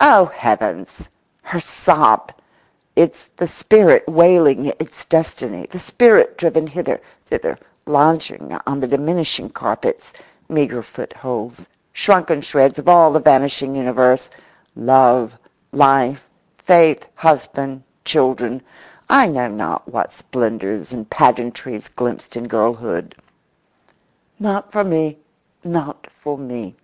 [0.00, 1.08] Oh, heavens,
[1.42, 2.30] her sob!
[2.94, 9.50] It's the spirit wailing its destiny, the spirit driven hither, thither, lodging on the diminishing
[9.50, 15.36] carpets—meagre footholds—shrunken shreds of all the vanishing universe—love,
[15.72, 18.62] life, faith, husband, children,
[19.10, 23.16] I know not what splendours and pageantries glimpsed in girlhood.
[24.38, 26.76] "Not for me—not for me."